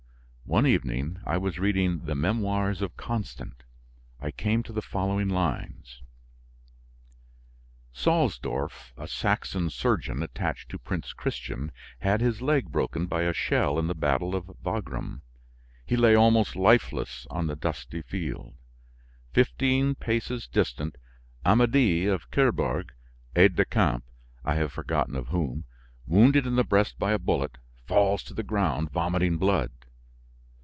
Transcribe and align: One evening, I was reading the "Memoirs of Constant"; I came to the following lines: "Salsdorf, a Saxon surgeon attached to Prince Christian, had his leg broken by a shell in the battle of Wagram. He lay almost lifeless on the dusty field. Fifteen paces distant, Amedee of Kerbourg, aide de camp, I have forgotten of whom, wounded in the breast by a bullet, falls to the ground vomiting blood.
One 0.43 0.67
evening, 0.67 1.21
I 1.25 1.37
was 1.37 1.59
reading 1.59 1.99
the 2.03 2.13
"Memoirs 2.13 2.81
of 2.81 2.97
Constant"; 2.97 3.63
I 4.19 4.31
came 4.31 4.63
to 4.63 4.73
the 4.73 4.81
following 4.81 5.29
lines: 5.29 6.01
"Salsdorf, 7.93 8.91
a 8.97 9.07
Saxon 9.07 9.69
surgeon 9.69 10.21
attached 10.21 10.67
to 10.67 10.77
Prince 10.77 11.13
Christian, 11.13 11.71
had 11.99 12.19
his 12.19 12.41
leg 12.41 12.69
broken 12.69 13.05
by 13.05 13.21
a 13.21 13.31
shell 13.31 13.79
in 13.79 13.87
the 13.87 13.95
battle 13.95 14.35
of 14.35 14.51
Wagram. 14.61 15.21
He 15.85 15.95
lay 15.95 16.15
almost 16.15 16.57
lifeless 16.57 17.25
on 17.29 17.47
the 17.47 17.55
dusty 17.55 18.01
field. 18.01 18.55
Fifteen 19.31 19.95
paces 19.95 20.47
distant, 20.49 20.97
Amedee 21.45 22.07
of 22.07 22.29
Kerbourg, 22.29 22.91
aide 23.37 23.55
de 23.55 23.63
camp, 23.63 24.03
I 24.43 24.55
have 24.55 24.73
forgotten 24.73 25.15
of 25.15 25.29
whom, 25.29 25.63
wounded 26.05 26.45
in 26.45 26.57
the 26.57 26.65
breast 26.65 26.99
by 26.99 27.13
a 27.13 27.19
bullet, 27.19 27.57
falls 27.85 28.21
to 28.23 28.33
the 28.33 28.43
ground 28.43 28.91
vomiting 28.91 29.37
blood. 29.37 29.71